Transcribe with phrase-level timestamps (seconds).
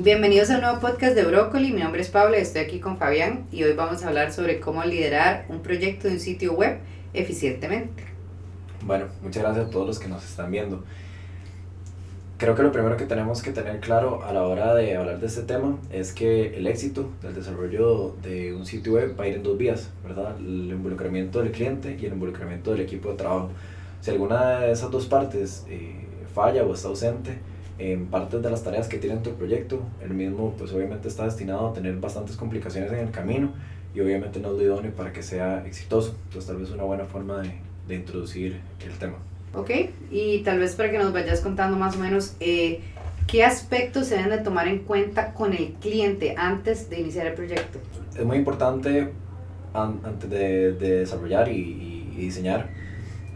[0.00, 1.72] Bienvenidos a un nuevo podcast de Brócoli.
[1.72, 4.60] Mi nombre es Pablo y estoy aquí con Fabián y hoy vamos a hablar sobre
[4.60, 6.78] cómo liderar un proyecto de un sitio web
[7.14, 8.04] eficientemente.
[8.84, 10.84] Bueno, muchas gracias a todos los que nos están viendo.
[12.36, 15.26] Creo que lo primero que tenemos que tener claro a la hora de hablar de
[15.26, 19.34] este tema es que el éxito del desarrollo de un sitio web va a ir
[19.34, 20.36] en dos vías, ¿verdad?
[20.38, 23.50] El involucramiento del cliente y el involucramiento del equipo de trabajo.
[24.00, 27.38] Si alguna de esas dos partes eh, falla o está ausente
[27.78, 31.68] en partes de las tareas que tiene tu proyecto, el mismo pues obviamente está destinado
[31.68, 33.52] a tener bastantes complicaciones en el camino
[33.94, 36.14] y obviamente no es lo idóneo para que sea exitoso.
[36.24, 37.52] Entonces tal vez una buena forma de,
[37.86, 39.16] de introducir el tema.
[39.54, 39.70] Ok,
[40.10, 42.80] y tal vez para que nos vayas contando más o menos eh,
[43.26, 47.34] qué aspectos se deben de tomar en cuenta con el cliente antes de iniciar el
[47.34, 47.78] proyecto.
[48.16, 49.10] Es muy importante
[49.72, 52.68] antes de, de desarrollar y, y, diseñar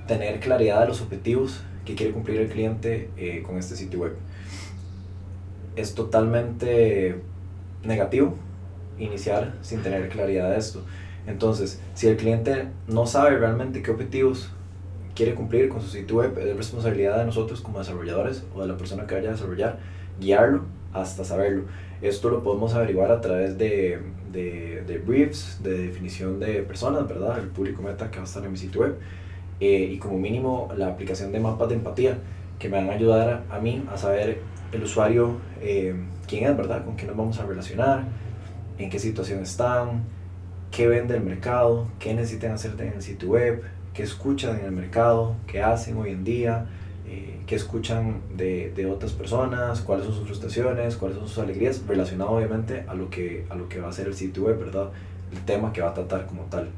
[0.09, 4.17] tener claridad de los objetivos que quiere cumplir el cliente eh, con este sitio web.
[5.77, 7.17] Es totalmente
[7.85, 8.35] negativo
[8.99, 10.85] iniciar sin tener claridad de esto.
[11.27, 14.51] Entonces, si el cliente no sabe realmente qué objetivos
[15.15, 18.77] quiere cumplir con su sitio web, es responsabilidad de nosotros como desarrolladores o de la
[18.77, 19.79] persona que vaya a desarrollar,
[20.21, 21.65] guiarlo hasta saberlo.
[22.01, 24.01] Esto lo podemos averiguar a través de,
[24.33, 27.39] de, de briefs, de definición de personas, ¿verdad?
[27.39, 28.97] El público meta que va a estar en mi sitio web.
[29.65, 32.19] Eh, y como mínimo la aplicación de mapas de empatía
[32.59, 34.41] que me van a ayudar a, mí a saber
[34.73, 35.95] el usuario eh,
[36.27, 36.85] quién es, ¿verdad?
[36.85, 38.03] Con quién nos vamos a relacionar,
[38.77, 40.03] en qué situación están,
[40.73, 43.63] qué vende el mercado, qué necesitan hacer en el sitio web,
[43.95, 46.67] qué escuchan en el mercado, qué hacen hoy en día,
[47.07, 51.81] eh, qué escuchan de, de, otras personas, cuáles son sus frustraciones, cuáles son sus alegrías,
[51.87, 54.91] relacionado obviamente a lo que, a lo que va a ser el sitio web, ¿verdad?
[55.31, 56.69] El tema que va a tratar como tal.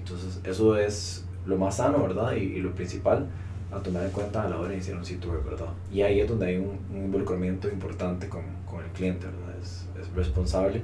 [0.00, 2.34] Entonces, eso es lo más sano, ¿verdad?
[2.36, 3.26] Y, y lo principal
[3.72, 5.68] a tomar en cuenta a la hora de iniciar un sitio web, ¿verdad?
[5.92, 9.56] Y ahí es donde hay un, un involucramiento importante con, con, el cliente, ¿verdad?
[9.60, 10.82] Es, es responsable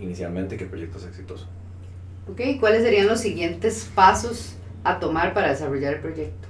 [0.00, 1.46] inicialmente que el proyecto sea exitoso.
[2.30, 6.48] Ok, ¿cuáles serían los siguientes pasos a tomar para desarrollar el proyecto?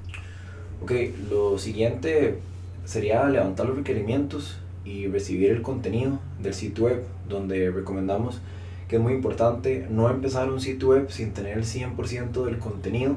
[0.82, 0.92] Ok,
[1.30, 2.38] lo siguiente
[2.84, 8.40] sería levantar los requerimientos y recibir el contenido del sitio web, donde recomendamos
[8.88, 13.16] que es muy importante no empezar un sitio web sin tener el 100% del contenido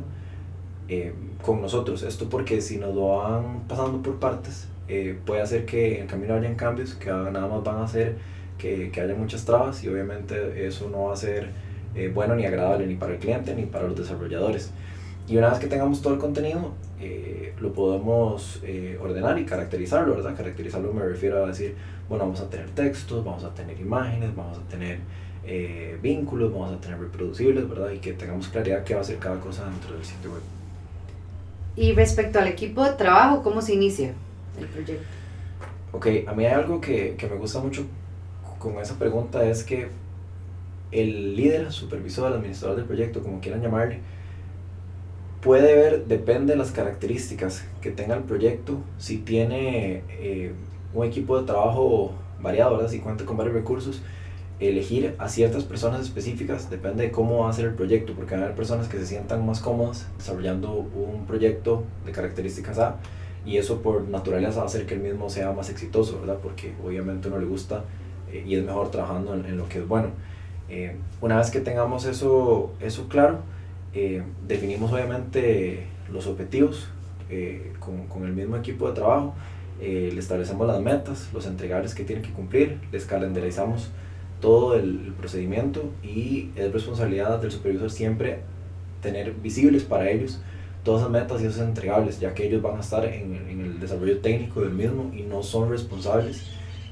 [0.89, 2.03] eh, con nosotros.
[2.03, 6.07] Esto porque si nos lo van pasando por partes, eh, puede hacer que en el
[6.07, 8.15] camino hayan cambios que nada más van a hacer
[8.57, 11.49] que, que haya muchas trabas y obviamente eso no va a ser
[11.93, 14.71] eh, bueno ni agradable ni para el cliente ni para los desarrolladores.
[15.27, 16.71] Y una vez que tengamos todo el contenido,
[17.59, 18.61] lo podemos
[19.01, 20.37] ordenar y caracterizarlo, ¿verdad?
[20.37, 21.75] Caracterizarlo me refiero a decir,
[22.07, 24.99] bueno, vamos a tener textos, vamos a tener imágenes, vamos a tener
[26.01, 27.91] vínculos, vamos a tener reproducibles, ¿verdad?
[27.91, 30.56] Y que tengamos claridad qué va a hacer cada cosa dentro del sitio web.
[31.77, 34.13] Y respecto al equipo de trabajo, ¿cómo se inicia
[34.59, 35.05] el proyecto?
[35.91, 37.85] Ok, a mí hay algo que, que me gusta mucho
[38.57, 39.87] con esa pregunta, es que
[40.91, 43.99] el líder, supervisor, administrador del proyecto, como quieran llamarle,
[45.41, 50.53] puede ver, depende de las características que tenga el proyecto, si tiene eh,
[50.93, 52.11] un equipo de trabajo
[52.41, 52.89] variado, ¿verdad?
[52.89, 54.01] si cuenta con varios recursos,
[54.59, 58.53] elegir a ciertas personas específicas, depende de cómo va a ser el proyecto, porque hay
[58.53, 62.95] personas que se sientan más cómodas desarrollando un proyecto de características A,
[63.45, 66.39] y eso por naturaleza va a hacer que el mismo sea más exitoso, ¿verdad?
[66.41, 67.83] Porque obviamente a uno le gusta
[68.31, 70.09] eh, y es mejor trabajando en, en lo que es bueno.
[70.69, 73.39] Eh, una vez que tengamos eso, eso claro,
[73.93, 76.87] eh, definimos obviamente los objetivos
[77.29, 79.33] eh, con, con, el mismo equipo de trabajo,
[79.81, 83.89] eh, le establecemos las metas, los entregables que tienen que cumplir, les calendarizamos
[84.39, 88.41] todo el, el, procedimiento y es responsabilidad del supervisor siempre
[89.01, 90.39] tener visibles para ellos
[90.83, 93.79] todas esas metas y esos entregables, ya que ellos van a estar en, en el
[93.79, 96.43] desarrollo técnico del mismo y no son responsables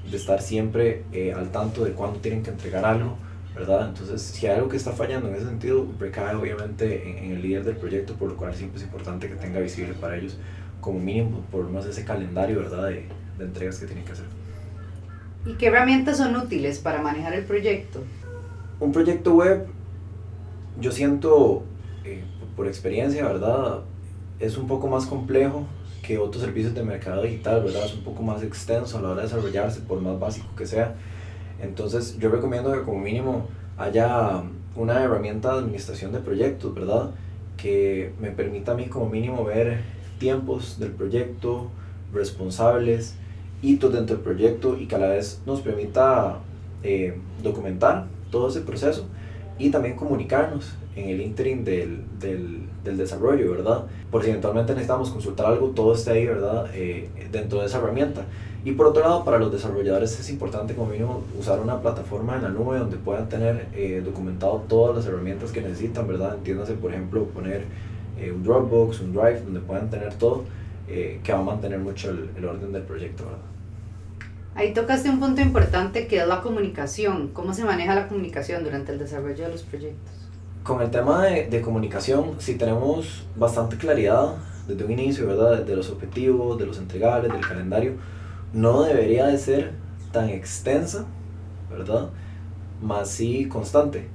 [0.10, 3.18] de estar siempre eh, al tanto de cuándo tienen que entregar algo
[3.56, 3.88] ¿verdad?
[3.88, 7.42] Entonces, si hay algo que está fallando en ese sentido, recae obviamente en, en, el
[7.42, 10.38] líder del proyecto, por lo cual siempre es importante que tenga visible para ellos,
[10.82, 13.06] como mínimo, por lo menos ese calendario, ¿verdad?, de,
[13.38, 14.26] de entregas que tienen que hacer.
[15.46, 18.02] ¿Y qué herramientas son útiles para manejar el proyecto?
[18.80, 19.68] Un proyecto web,
[20.80, 21.64] yo siento,
[22.04, 22.24] eh,
[22.56, 23.82] por experiencia, ¿verdad?,
[24.40, 25.66] es un poco más complejo
[26.02, 27.86] que otros servicios de mercado digital, ¿verdad?
[27.86, 30.96] Es un poco más extenso a la hora de desarrollarse, por más básico que sea
[31.62, 33.48] entonces yo recomiendo que como mínimo
[33.78, 34.44] haya
[34.76, 37.12] una herramienta de administración de proyectos, ¿verdad?
[37.58, 39.80] Que me permita a mí como mínimo ver
[40.20, 41.70] tiempos del proyecto,
[42.14, 43.16] responsables,
[43.72, 46.40] hitos dentro del proyecto y que a la vez nos permita
[46.84, 49.06] eh, documentar todo ese proceso
[49.58, 53.86] y también comunicarnos en el interim del, del, del, desarrollo, ¿verdad?
[54.12, 56.68] Por si eventualmente necesitamos consultar algo, todo esté ahí, ¿verdad?
[56.74, 58.24] Eh, dentro de esa herramienta.
[58.64, 62.44] Y por otro lado, para los desarrolladores es importante como mínimo usar una plataforma en
[62.44, 66.36] la nube donde puedan tener eh, documentado todas las herramientas que necesitan, ¿verdad?
[66.36, 67.66] Entiéndase, por ejemplo, poner
[68.20, 70.44] eh, un Dropbox, un Drive, donde puedan tener todo,
[70.88, 73.55] que va a mantener mucho el, el orden del proyecto, ¿verdad?
[74.58, 77.28] Ahí tocaste un punto importante que es la comunicación.
[77.34, 80.14] ¿Cómo se maneja la comunicación durante el desarrollo de los proyectos?
[80.64, 85.64] Con el tema de, de comunicación, si tenemos bastante claridad desde un inicio, ¿verdad?
[85.64, 87.96] De los objetivos, de los entregables, del calendario,
[88.54, 89.74] no debería de ser
[90.14, 91.06] tan extensa,
[91.70, 92.12] ¿verdad?
[92.82, 94.08] Más sí constante.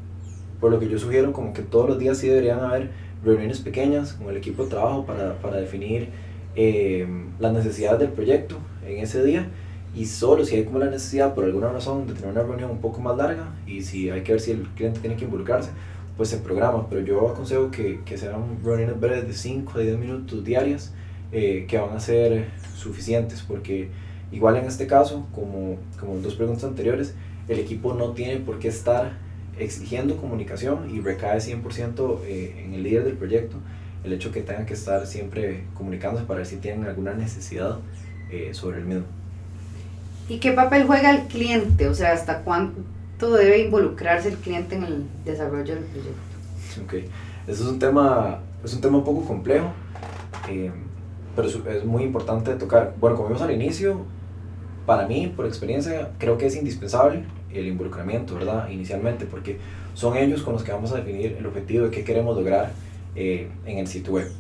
[0.59, 2.91] Por lo que yo sugiero como que todos los días sí deberían haber
[3.23, 6.09] reuniones pequeñas con el equipo de trabajo para, para definir
[6.57, 7.07] eh,
[7.39, 8.57] las necesidades del proyecto
[8.87, 9.47] en ese día
[9.95, 12.79] y solo si hay como la necesidad por alguna razón de tener una reunión un
[12.79, 15.71] poco más larga y si hay que ver si el cliente tiene que involucrarse,
[16.17, 19.99] pues se programa, pero yo aconsejo que, que sean reuniones breves de 5 a 10
[19.99, 20.93] minutos diarias
[21.33, 22.47] eh, que van a ser
[22.77, 23.89] suficientes porque
[24.33, 27.15] igual en este caso, como, como en dos preguntas anteriores,
[27.49, 29.13] el equipo no tiene por qué estar
[29.59, 33.57] exigiendo comunicación y recae 100% eh, en el líder del proyecto
[34.05, 37.79] el hecho que tengan que estar siempre comunicándose para ver si tienen alguna necesidad
[38.31, 39.05] eh, sobre el mismo.
[40.31, 41.89] ¿Y qué papel juega el cliente?
[41.89, 46.85] O sea, ¿hasta cuánto debe involucrarse el cliente en el desarrollo del proyecto?
[46.85, 46.95] Ok,
[47.49, 49.73] eso es un tema, es un tema un poco complejo,
[50.49, 50.71] eh,
[51.35, 52.95] pero es, muy importante tocar.
[53.01, 54.03] Bueno, como vimos al inicio,
[54.87, 58.69] para mí, por experiencia, creo que es indispensable el involucramiento, ¿verdad?
[58.69, 59.59] Inicialmente, porque
[59.95, 62.71] son ellos con los que vamos a definir el objetivo de qué queremos lograr
[63.17, 64.31] eh, en el sitio web.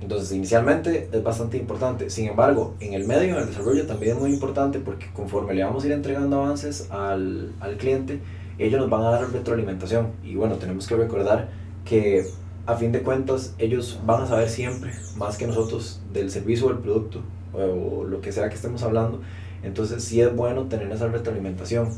[0.00, 2.08] Entonces, inicialmente es bastante importante.
[2.08, 5.62] Sin embargo, en el medio, en el desarrollo, también es muy importante porque conforme le
[5.62, 8.20] vamos a ir entregando avances al, al cliente,
[8.58, 10.08] ellos nos van a dar retroalimentación.
[10.24, 11.48] Y bueno, tenemos que recordar
[11.84, 12.26] que
[12.66, 16.68] a fin de cuentas ellos van a saber siempre, más que nosotros, del servicio o
[16.70, 17.22] del producto
[17.52, 19.20] o, lo que sea que estemos hablando.
[19.62, 21.90] Entonces sí es bueno tener esa retroalimentación.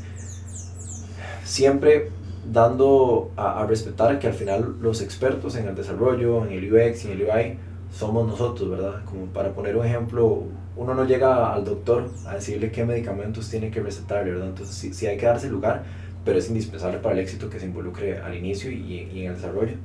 [1.45, 2.09] Siempre
[2.51, 7.05] dando a, a respetar que al final los expertos en el desarrollo, en el UX
[7.05, 7.57] en el UI,
[7.93, 9.05] somos nosotros, ¿verdad?
[9.05, 10.43] Como para poner un ejemplo,
[10.75, 14.49] uno no llega al doctor a decirle qué medicamentos tiene que recetarle, ¿verdad?
[14.49, 15.83] Entonces sí, sí hay que darse lugar,
[16.25, 19.35] pero es indispensable para el éxito que se involucre al inicio y, y en el
[19.35, 19.75] desarrollo,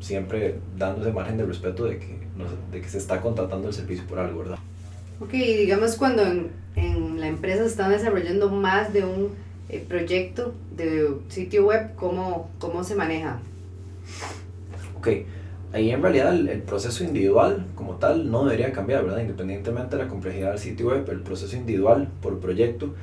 [0.00, 2.18] siempre dándose margen de respeto de que,
[2.70, 4.58] de que se está contratando el servicio por algo, ¿verdad?
[5.18, 9.30] Ok, digamos cuando en, en la empresa están desarrollando más de un
[9.68, 13.40] eh, proyecto de sitio web, ¿cómo, cómo se maneja?
[14.96, 15.08] Ok,
[15.72, 19.20] ahí en realidad el, proceso individual como tal no debería cambiar, ¿verdad?
[19.20, 22.94] Independientemente de la complejidad del sitio web, el proceso individual por proyecto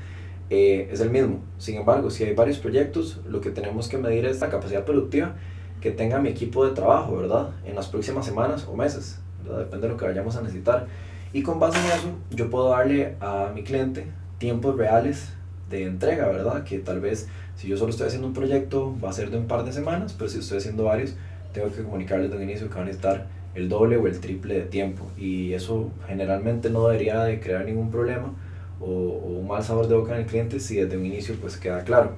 [0.50, 1.40] eh, es el mismo.
[1.58, 5.36] Sin embargo, si hay varios proyectos, lo que tenemos que medir es la capacidad productiva
[5.82, 7.50] que tenga mi equipo de trabajo, ¿verdad?
[7.66, 9.60] En las próximas semanas o meses, ¿verdad?
[9.60, 10.88] Depende de lo que vayamos a necesitar.
[11.34, 14.08] Y con base en eso, yo puedo darle a mi cliente
[14.38, 15.34] tiempos reales
[15.70, 16.64] de entrega, ¿verdad?
[16.64, 19.48] Que tal vez si yo solo estoy haciendo un proyecto va a ser de un
[19.48, 21.16] par de semanas, pero si estoy haciendo varios,
[21.54, 24.56] tengo que comunicarles desde el inicio que van a estar el doble o el triple
[24.56, 28.34] de tiempo y eso generalmente no debería de crear ningún problema
[28.82, 31.58] o, o, un mal sabor de boca en el cliente si desde un inicio pues
[31.58, 32.16] queda claro.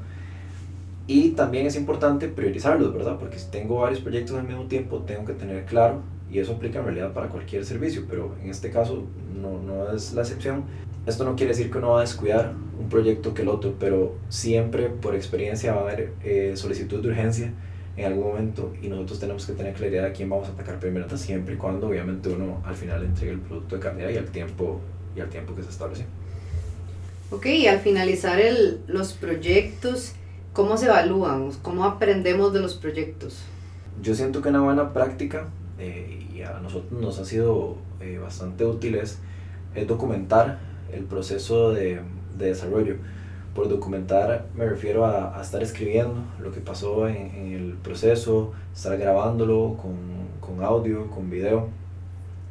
[1.07, 3.17] Y también es importante priorizarlos, ¿verdad?
[3.19, 6.01] Porque si tengo varios proyectos al mismo tiempo tengo que tener claro
[6.31, 9.03] y eso aplica en realidad para cualquier servicio, pero en este caso
[9.39, 10.63] no, no es la excepción.
[11.05, 14.15] Esto no quiere decir que uno va a descuidar un proyecto que el otro, pero
[14.29, 17.53] siempre por experiencia va a haber eh, solicitud de urgencia
[17.97, 21.17] en algún momento y nosotros tenemos que tener claridad de quién vamos a atacar primero,
[21.17, 24.81] siempre y cuando obviamente uno al final entregue el producto de calidad y al tiempo,
[25.15, 26.05] y al tiempo que se estableció.
[27.31, 30.13] Ok, y al finalizar el, los proyectos,
[30.53, 31.51] ¿cómo se evalúan?
[31.61, 33.41] ¿Cómo aprendemos de los proyectos?
[34.01, 35.47] Yo siento que una buena práctica
[35.79, 39.19] eh, y a nosotros nos ha sido eh, bastante útil es,
[39.73, 40.59] es, documentar
[40.93, 42.01] el proceso de,
[42.37, 42.97] de desarrollo
[43.55, 48.51] por documentar me refiero a, a estar escribiendo lo que pasó en, en, el proceso,
[48.75, 49.95] estar grabándolo con,
[50.41, 51.69] con, audio, con video.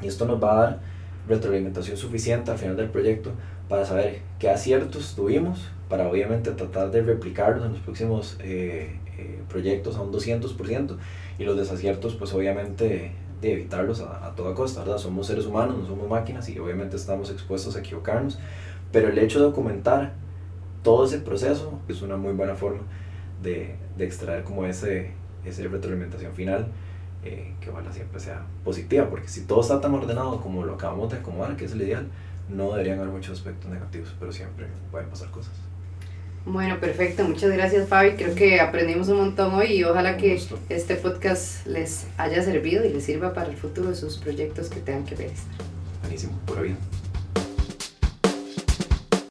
[0.03, 0.81] Y esto nos va a dar
[1.29, 3.33] retroalimentación suficiente al final del proyecto
[3.69, 9.43] para saber qué aciertos tuvimos, para obviamente tratar de replicarlos en los próximos eh, eh,
[9.49, 10.97] proyectos a un 200%,
[11.39, 14.97] y los desaciertos pues obviamente de evitarlos a, a toda costa, ¿verdad?
[14.97, 18.39] Somos seres humanos, no somos máquinas y obviamente estamos expuestos a equivocarnos,
[18.91, 20.24] pero el hecho de documentar
[20.85, 22.83] todo ese proceso es una muy buena forma
[23.43, 25.11] de, de extraer como ese,
[25.45, 26.69] ese retroalimentación final
[27.25, 31.11] eh, que ojalá siempre sea positiva, porque si todo está tan ordenado como lo acabamos
[31.11, 32.07] de acomodar, que es el ideal,
[32.51, 35.55] no deberían haber muchos aspectos negativos, pero siempre pueden pasar cosas.
[36.45, 37.25] Bueno, perfecto.
[37.25, 38.17] Muchas gracias, Fabi.
[38.17, 40.39] Creo que aprendimos un montón hoy y ojalá que
[40.69, 44.81] este podcast les haya servido y les sirva para el futuro de sus proyectos que
[44.81, 45.31] tengan que ver.
[46.03, 46.77] Buenísimo, por vida.